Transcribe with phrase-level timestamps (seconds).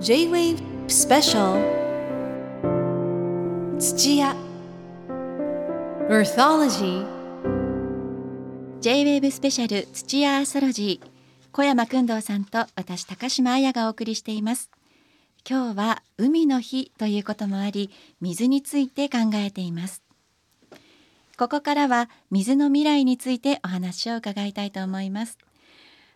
[0.00, 0.56] J-Wave
[0.88, 1.60] Special.
[3.78, 4.34] 土屋
[6.08, 7.04] Earthology
[8.80, 11.08] J-WAVE スペシャル土屋アーソロジー
[11.52, 14.70] 小山君堂さんと私高島彩がお送りしています。
[15.46, 17.90] 今日は海の日ということもあり
[18.22, 20.02] 水について考えています。
[21.36, 25.36] ここからは水の未来についてお話を伺いたいと思います。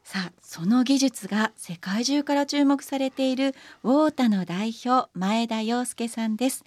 [0.05, 6.63] さあその技術が世界中から注目されているウォータの代表前田洋介さんです。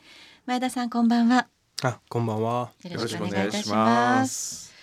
[0.48, 1.48] 前田さんこんばんは。
[1.84, 2.72] あ、こんばんは。
[2.84, 4.74] よろしくお願いいたします。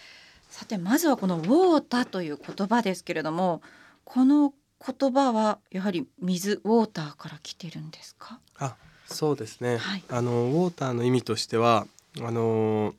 [0.49, 3.61] さてまずはこのウォータという言葉ですけれども
[4.05, 8.39] この言葉はやはり水ウォーターから来てるんですか？
[8.61, 8.77] あ、
[9.09, 9.79] そうですね。
[9.79, 10.05] はい。
[10.09, 11.89] あのウォーターの意味としては、
[12.21, 12.95] あの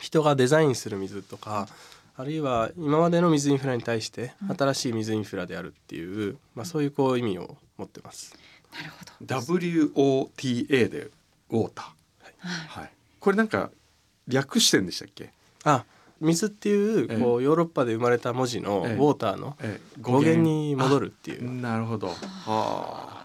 [0.00, 1.68] 人がデザインする水とか、
[2.16, 8.36] あるいは今までの水インフラに対してうん新しい水インフラであるっていう、まあそういうこう意味を持ってます。
[8.72, 11.10] なるほど WOTA で
[11.50, 11.84] ウォーター。
[11.86, 12.90] はいはい。
[13.20, 13.70] これなんか
[14.28, 15.30] 略してんでしたっけ？
[15.64, 15.84] あ、
[16.20, 21.50] 水っていうええこうヨーロッパで生まれた文字のウええォーターのええ語源に戻るっていう。
[21.60, 22.08] なるほど。
[22.08, 22.14] は
[22.46, 23.22] あ。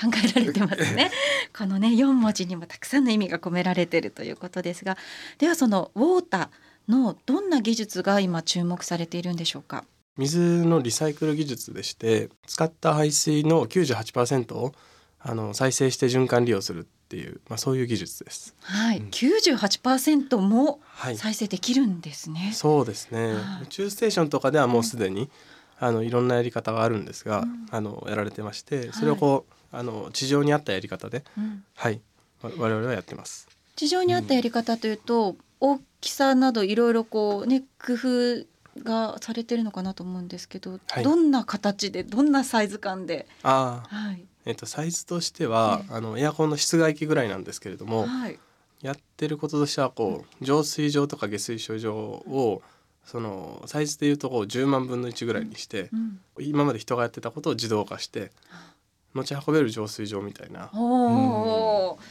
[0.00, 1.10] 考えられてますね
[1.54, 4.96] このね4文字にもたくさんの意味が込められているということですが
[5.36, 6.48] ではそのウォーター
[6.88, 9.84] のどんな技術が今注目されているんでしょうか？
[10.16, 14.74] 水のリサイクル技術でして使った排水の98%を
[15.18, 18.54] あの再生して循環利用するっていう、まあ、そういう技術です。
[18.60, 19.08] はい、うん。
[19.08, 23.34] 98%もはい、再生できるんですね、そうですね。
[23.34, 23.62] はい。
[23.64, 25.30] 宇宙ステーションとかではもうすでに、
[25.78, 27.66] あのいろんなやり方があるんですが、うん。
[27.70, 31.64] あのやられてましてそれをこう、あの地上にあったやり方で、うん。
[31.74, 32.00] はい、
[32.42, 33.48] わ我々はやってます。
[33.76, 38.46] 地上にあったやり方というと、大きさなどいろいろこうね工夫
[38.82, 41.04] がされてるのかなと思うんですけど、はい。
[41.04, 44.24] どんな形でどんなサイズ感で、ああ、はい。
[44.46, 48.38] えっとサイズとしては、あのエアコンの室外機ぐらいなんですけれども、はい、
[48.82, 52.62] やってることとしてはこう浄水場とか下水処理場を
[53.04, 58.30] そのサイズでいうとこう10万分の1ぐらいにして、うん、今まで人がやってたことを自動化して
[59.12, 60.70] 持ち運べる浄水場みたいな。
[60.72, 62.06] おお、いや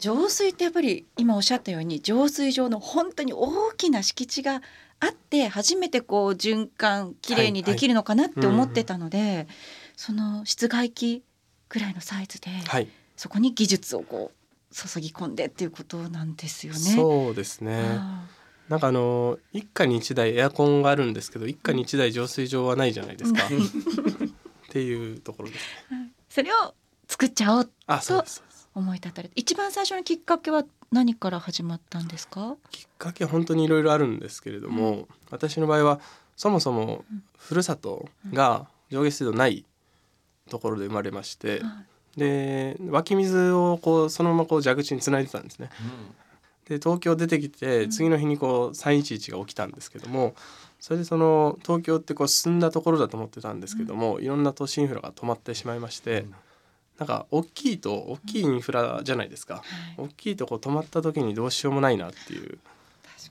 [0.00, 4.62] 浄水ってやっぱり今おっしゃったように浄水場の本当に大きな敷地が
[4.98, 9.46] あって初めてこう循環きれいにできるのかなって思ってたので、
[9.96, 11.22] その室外機
[11.68, 16.78] ぐらいのサイズで、はい、そこに技術をこう注ぎ込んでっていうことなんですよね。
[16.78, 17.82] そうですね。
[17.86, 18.26] あ
[18.68, 23.42] なんかあの一家に一台エアコンがあるんですけど一家に一台浄水場はないじゃないですか。
[23.48, 23.50] っ
[24.70, 25.60] ていうところです
[25.90, 26.12] ね。
[26.30, 26.74] ーそれを
[27.08, 27.70] 作っちゃおうと
[28.74, 29.34] 思い立たれて。
[29.36, 32.56] 一番最初のきっかけは何から始まったんですか？
[32.70, 36.00] きっかけは本当にいろいろあるんですけれども、私の場合は
[36.36, 37.04] そもそも
[37.36, 39.64] ふるさとが上下水道ない
[40.48, 41.62] ところで生まれまして、
[42.16, 45.70] で湧き水をこうそのままこう蛇口につないでたんですね。
[46.68, 50.34] で東京出てきて次の日にこう311が起きたんですけども
[50.78, 56.34] それでその東京ってこう進んだところだと思ってたんですけども、いろんな都市インフラが止まってしまいまして、うん
[57.00, 59.62] なんか大きいと大きいインフラじゃないですか、
[59.96, 62.58] 大きいとこう止まった時にどうしようもないなっていう。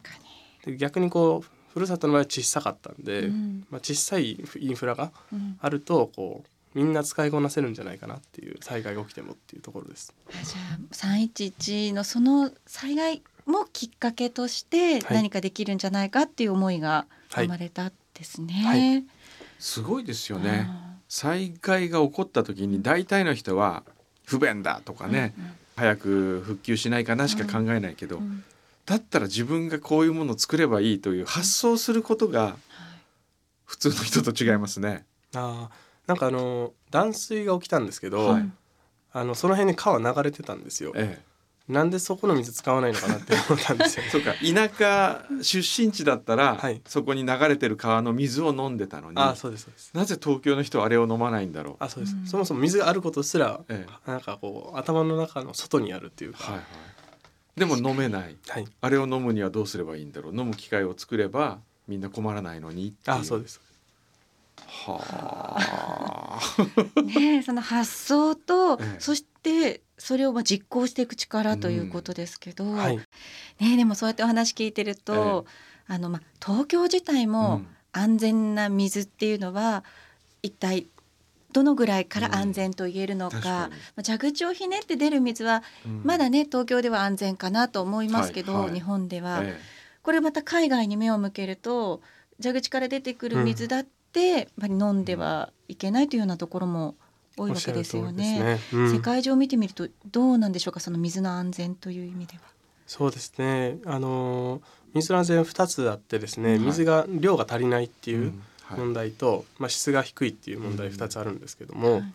[0.01, 0.19] 確か
[0.65, 3.67] で逆にこうふるさとの場合は小さかったんで、に、うん。
[3.69, 5.57] まあ、小さいインフラがうん。
[5.61, 10.15] あるとこうみんな使いこなせるんじゃないかなっていう災害が起きてもっていうところです。
[10.29, 15.03] あじゃあ311のその災害もきっかけとしてはい。
[15.11, 18.63] 何かできるんじゃないかっていう思いがはい生まれたんですね。
[18.65, 19.05] はい。
[19.59, 20.88] すごいですよね。
[21.09, 23.83] あ災害が起こった時に大体の人は
[24.25, 25.33] 不便だとかーね、
[25.75, 28.43] 早く復旧しないかなしか考えないけど、うんうん。
[28.85, 32.55] だったら自分がこういうものを作ればいいという発想することが
[33.65, 35.05] 普通の人と違いますね。
[35.33, 38.51] あーなんかあの断水が起きたんですけど、はい。
[39.11, 40.91] あのその辺に川流れてたんですよ。
[40.95, 41.21] え
[41.69, 44.09] なんでそこの水使わないのかなって思ったんですよえ。
[44.11, 44.33] そうか。
[44.33, 46.81] 田舎出身地だったら、はい。
[46.87, 49.91] そこに流れてる川の水を飲んでたのにあーそうですそうです。
[49.93, 51.75] なぜ東京の人はあれを飲まないんだろう？
[51.79, 52.25] あそうです、うん。
[52.25, 54.09] そもそも水があることすらええ。
[54.09, 58.35] なんかこう頭の中の外にあるっていうか、はいはい、でも飲めない。
[58.47, 60.35] はい、あれを飲むにはどうすればいいんだろう？
[60.35, 63.17] 飲む機会を作ればみんな困らないのにっていう。
[63.17, 63.61] あそうです。
[64.69, 66.39] は
[66.97, 67.01] あ。
[67.01, 68.99] ねえその発想と、ええ。
[68.99, 73.03] そしてそれをまあ実行していく力ということですけど、はい、ね
[73.61, 75.45] えでもそうやってお話聞いてると、
[75.87, 77.67] あのまあ東京自体もうん。
[77.91, 79.83] 安全な水っていうのは
[80.43, 80.85] 一体
[81.53, 83.71] どのぐらいから安全と言えるのか,、確かに。
[83.71, 86.01] まあ蛇口をひねって出る水はうん。
[86.03, 88.73] まだね東京では安全かなと思いますけど、はいはい。
[88.75, 89.59] 日本では、え
[90.03, 92.01] これまた海外に目を向けると
[92.41, 96.95] 蛇口から出てくる水だって、やっぱり飲んではいけないというようなところも
[97.37, 98.39] 多いわけですよね。
[98.39, 98.59] ね。
[98.73, 98.91] うん。
[98.91, 102.41] 世界中を見てみるとどうなんでしょうかその水の安全という意味では。
[102.87, 103.77] そうですね。
[103.85, 104.61] あの
[104.93, 106.65] 水の安全二つあってですね、うん。
[106.65, 108.43] 水が量が足りないっていううん。
[108.63, 108.79] はい。
[108.79, 112.13] 問題と、まあ質が低いっていう問題二つあるんですけども、はい。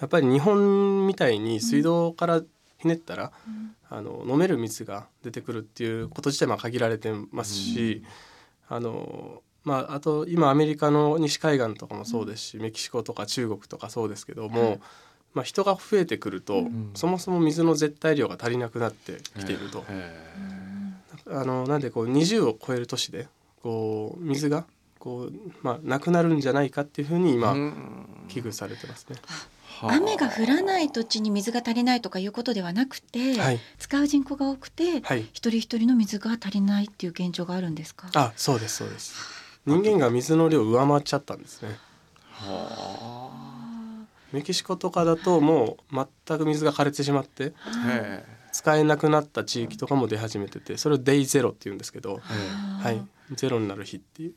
[0.00, 2.42] やっぱり日本みたいに水道から
[2.78, 3.74] ひねったら、うん。
[3.92, 8.04] あの飲める水が出てくるっていうこと自体まあ限られてますし、
[8.68, 14.80] あのまああと今アメリカの西海岸とかもそうですし、メキシコとか中国とかそうですけども、はい
[15.32, 19.84] まあ人が増えてくると、んそもそも水の絶対量が足りなくなってきていると。
[19.88, 20.30] へ
[21.30, 23.28] あのなんでこう20を超える都市で
[23.62, 24.64] こう水が
[24.98, 29.16] こうまあなくなるんじゃないかっていうふうにー今うん危惧されてますね。
[29.66, 35.20] はあ雨が降らない土地に水が足りないとかいうことではなくて、はい使う人口が多くて、はい。
[35.32, 38.08] 一人一人の水が足りないっていう現状があるんですか？
[38.14, 39.14] あそうですそうです。
[39.66, 41.76] 人間が水の量を上回っちゃったんですね。
[42.30, 43.30] は
[44.32, 47.52] メキシコとかだともう全く水が枯れてしまって
[48.52, 52.20] 使えなくなった地域とかも出始めててそれをデイゼロって言うんですけど、
[52.80, 52.82] え。
[52.82, 53.02] はい、
[53.34, 54.34] ゼロになる日っていう。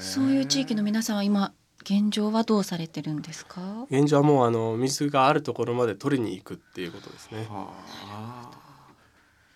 [0.00, 1.52] そういう地域の皆さんは今
[1.82, 3.86] 現状はどうされてるんですか？
[3.90, 7.46] 現状はもうあの水があるところまで取りに行くっていうことですね。
[7.48, 7.68] は
[8.10, 8.50] あ。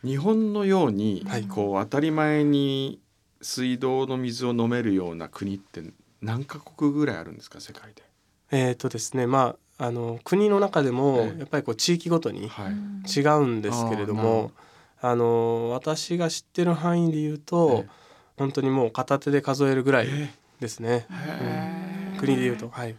[0.05, 1.45] 日本のように、はい。
[1.45, 3.01] こう当たり前に
[3.43, 5.83] 水道の水を飲めるような国って
[6.21, 7.61] 何カ国ぐらいあるんですか？
[7.61, 8.03] 世界で。
[8.51, 13.21] えーとですねまああの国の中でもええやっぱりこう地域ごとにはい。
[13.21, 14.53] 違うんですけれども、
[15.01, 18.01] あの私が知ってる範囲で言うと、ええ
[18.37, 21.07] 本当にもう片手で数えるぐらいえですね。
[21.11, 22.95] へえ国で言うとはい。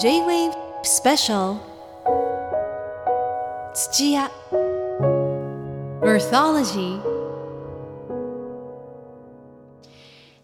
[0.00, 0.52] J-Wave
[0.82, 1.58] Special
[3.74, 4.30] 土屋
[6.02, 7.00] Earthology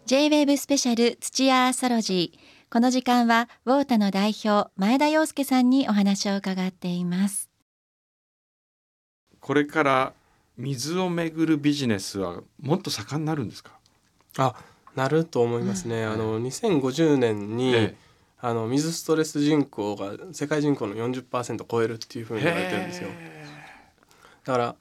[0.06, 2.38] J-WAVE スペシャル土屋アーソロジー
[2.70, 7.48] この時間はウォータの代表前田洋介さんにお話を伺っています
[9.40, 10.12] これから
[10.58, 13.72] 水をめぐるビジネスはもっと盛んになるんですか？
[14.38, 14.54] あ
[14.94, 16.04] なると思いますね。
[16.04, 17.94] あの2050年に、え
[18.40, 23.10] あの水ストレス人口が世界人口の40%超えるっていうふうに言われてるんですよ。
[24.44, 24.76] だから、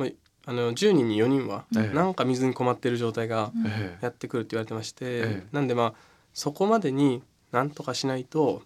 [0.00, 0.08] まあ、
[0.46, 1.94] あの10人に4人はええ。
[1.94, 4.04] なんか水に困っている状態がええ。
[4.04, 5.46] やってくるって言われてまして、ええ。
[5.52, 5.94] なんでまあ
[6.32, 8.62] そこまでになんとかしないと、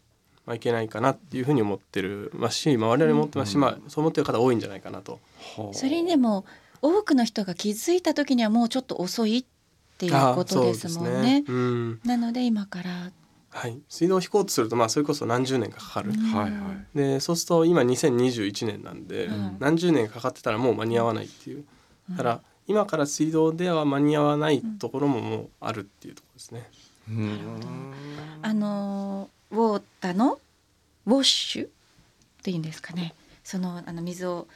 [0.46, 5.20] まあ、いけないかなっていうふうに思ってるますし、まあ、我々も思ってますし、うんまあ、そう思ってる方多いんじゃないかなと。
[5.56, 5.74] はあ。
[5.74, 6.44] それにでも
[6.82, 9.44] 多くの人が気づいた時にはもうちょっと遅いっ
[9.98, 11.10] ていうことですもんね。
[11.10, 12.00] あそうですうん。
[12.04, 13.10] なので今から
[13.54, 16.10] はい、水道を引こうとすると、まあ、それこそ何十年かかかる。
[16.10, 16.98] はいはい。
[16.98, 19.56] でそうすると今2021年なんで、うん。
[19.60, 21.64] 何十年かかってたらもう間に合わないっていう、
[22.10, 26.68] だから今から水道では間に合わないところももうあるっていうところですね。
[27.08, 27.38] うん。
[28.42, 30.40] あのウォータの
[31.06, 31.68] ウォッシュっ
[32.42, 33.14] ていうんですかね。
[33.44, 34.48] そのあの水を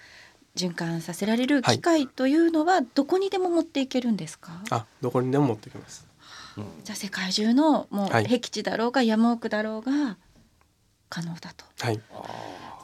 [0.56, 6.08] 循環させられる機械というのはどこにでも持っていけるんですか、あどこにでも持ってきます。
[6.84, 10.16] じゃあ世界中のもうはい僻地だろうが山奥だろうが
[11.08, 11.64] 可能だと。
[11.80, 12.00] はい、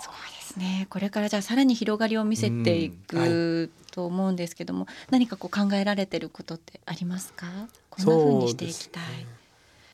[0.00, 0.87] そうですね。
[0.91, 7.47] これからじゃあさらに広がりを見せていくと思うんですけども、何かこう考えられてることってありますか？
[7.91, 9.03] こんな風にしていきたい。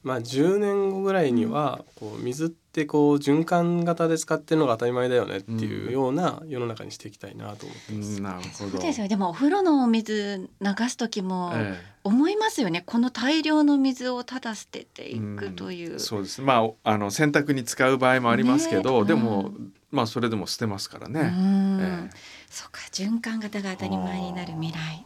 [0.03, 8.17] まあ10年後ぐらいにはこう水ってこう循環型で使ってるのが当たり前だよねっていうような世の中にしていきたいなと思ってます。
[8.19, 8.79] うんなるそほど。
[8.79, 9.08] うですよ。
[9.08, 12.84] でもお風呂のお水流す時もえ思いますよね。
[12.86, 15.96] この大量の水をただ捨ててえいくという。
[15.96, 16.41] んそうです。
[16.43, 19.50] まあおあの洗濯に使う場合もありますけど、ねでも
[19.91, 21.22] まあそれでも捨てますからうね。
[21.22, 22.10] んええ
[22.48, 25.05] そうか循環型が当たり前になる未来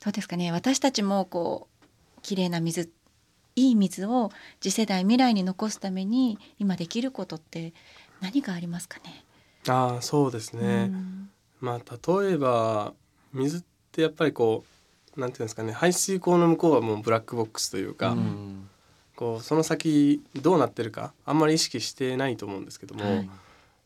[0.00, 1.86] そうですかね私たちもこう
[2.22, 2.90] 綺麗な水
[3.56, 7.72] いい水を次世代未来に残すために今できることって
[8.20, 9.24] 何がありますかね？
[9.66, 10.90] ああそうですね。
[10.92, 11.30] うん。
[11.60, 12.92] まあ例えば
[13.32, 14.64] 水ってやっぱりこ
[15.16, 15.72] うなんていうんですかね。
[15.72, 18.68] 排水溝の向こうはもうブラックボックスというか、うん。
[19.16, 23.30] こうその先どうなってるかあんまり意識してないと思うんですけども、はい。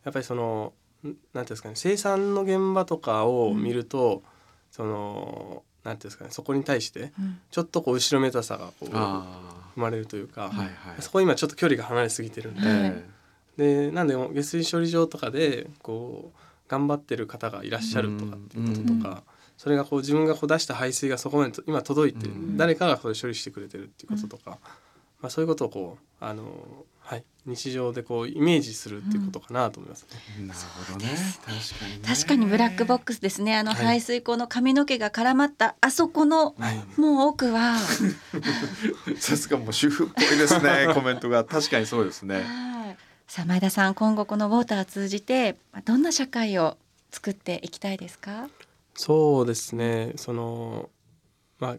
[0.04, 0.72] やっぱりその
[1.04, 4.24] んなんていうんですかね生産の現場とかを見ると、
[4.72, 7.40] そのなんていうんですかねそこに対してうん。
[7.50, 9.24] ちょっとこう後ろめたさがこう生あ
[9.76, 10.64] まれるというか、あはいは
[10.98, 11.02] い。
[11.02, 13.06] そこ今ちょっと距離が離れすぎてるんで、え
[13.56, 16.38] でなんで下水処理場とかでこう
[16.70, 19.22] 頑張ってる方がいらっしゃるとかっていうこととか、うん。
[19.56, 22.56] それがこう自分がこう出した排水がそこまでと今届いて、うん。
[22.56, 24.58] 誰かがそれ処理してくれてるっていうこととか、
[25.20, 26.44] まあ、そういうことをこうあの、
[27.10, 30.06] はい、日常でこうイメージするっていうことかなと思います
[30.38, 30.46] ね。
[30.46, 31.08] なるほどね。
[31.44, 32.08] 確かにね。
[32.08, 33.56] 確かにブラックボックスですね。
[33.56, 33.84] あのはい。
[33.84, 37.00] 排水口の髪の毛が絡まったあそこのはい。
[37.00, 37.76] もう奥は。
[39.18, 40.88] さすがもう主婦っぽいですね。
[40.94, 41.44] コメントが。
[41.44, 42.42] 確かにそうですね。
[42.42, 42.96] はい。
[43.26, 46.76] さあ前田さん今後このウォーターを通じてまあどんな社会を
[47.10, 48.48] 作っていきたいですか？
[48.94, 50.12] そうですね。
[50.16, 50.90] その
[51.58, 51.76] まあ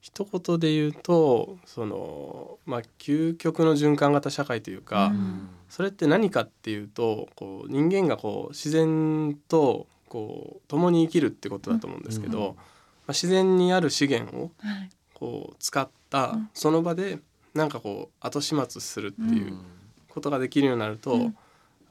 [0.00, 5.48] 一言で言うとその、まあ、究極の循環型社会というか、うん。
[5.68, 12.44] それって何かっていうとこう人間がこう自然とこう共に生きるってことだと思うんですけど、うん。
[12.44, 12.54] まあ、
[13.08, 14.90] 自然にある資源をはい。
[15.14, 16.50] こう使ったうん。
[16.54, 17.18] その場で
[17.54, 19.58] なんかこう後始末するっていうう
[20.08, 21.36] ことができるようになると、うん。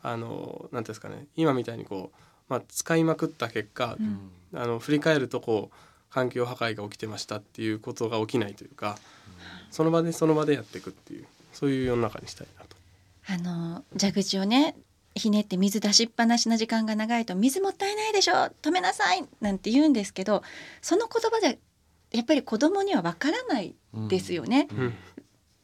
[0.02, 4.32] あのなんていうんですかね今みたいにこう、まあ、使いまくった結果、うん。
[4.56, 8.98] あの振り返るとこう環境破壊が起きてましたっていうことが起きないというか
[9.72, 12.78] その場でその場でやっていくっていうそういう世の中にしたいなと。
[13.30, 14.76] あの蛇口をね
[15.16, 20.44] ひねって水出しっぱなしの時間が長いと水もったいないでしょ止めなさいなんて言うんですけど
[20.82, 21.60] その言葉で
[22.12, 23.76] やっぱり子供にはわからない
[24.08, 24.94] ですよね、うん。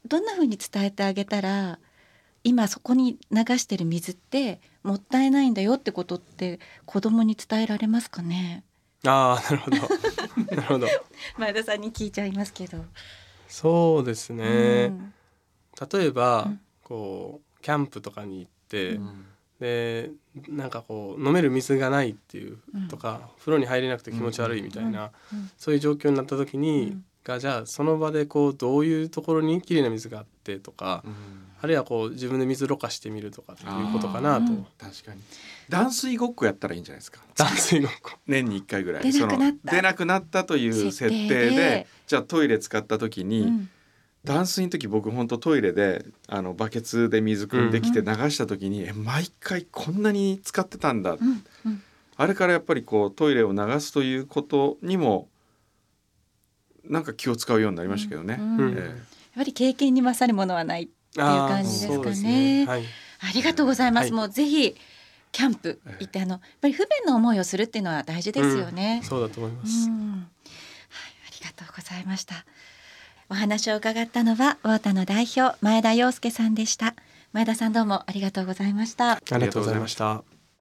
[0.06, 1.78] どんな風に伝えてあげたら
[2.42, 8.62] 今そこに流してる水ってもったいないんだよってことって子供に伝えられますかね？
[9.06, 9.76] ああなるほど
[10.50, 10.86] なるほど。
[11.38, 12.84] 前田さんに聞いちゃいますけど、
[13.48, 15.14] そうですね、うん。
[15.90, 16.60] 例えば、うん。
[16.82, 19.26] こうキャンプとかに行って、うん。
[19.60, 20.10] で
[20.48, 22.88] なんかこう飲める水がないっていううん。
[22.88, 25.50] とか、風呂に入れなくて気持ち悪いみたいな、うん。
[25.56, 31.14] そういう状況になった時に、うんがじゃあその場でこうどういうところにきれいな水があってとか、うん。
[31.62, 34.52] あるいはこう自分で水ろ過してみるとかっていうことかなと。
[34.78, 35.22] 確かに。
[35.70, 37.20] 断水ごっこやったらいいんじゃないですか。
[37.36, 38.12] 断水ごっこ。
[38.26, 39.10] 年に一回ぐらい。
[39.10, 39.56] 出なくなった。
[39.58, 41.50] その出なくなったという設定設定で。
[41.56, 43.70] でじゃあトイレ使った時に、うん。
[44.24, 51.44] 断水の時僕本当トイレであのバケツで水汲んできて流した時に、え毎回こんなに使ってたんだ、うん。
[51.66, 51.82] うん。
[52.16, 55.28] あれからやっぱりこうトイレを流すということにも
[56.88, 58.36] なんか気を使うようになりましたけどね。
[58.38, 62.66] うんうんえやっぱり経験に勝るものはないっていう感じですかそうですね。
[62.66, 62.84] はい、
[63.18, 64.04] ありがとうございます。
[64.04, 64.76] はいもうぜひ
[65.32, 69.00] キャンプ行ってあのやっぱり不便な思いをするっていうのは大事ですよね。
[69.02, 69.88] そうだと思いまうす。
[69.88, 72.46] んはい、ありがとうございました。
[73.28, 76.94] お話を伺ったのはウォータの代表前田洋介さんでした。
[77.32, 79.12] 前田さんどうもありがとうございました。
[79.12, 80.22] ありがとうございました。